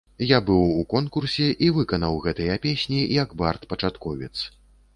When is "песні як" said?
2.65-3.37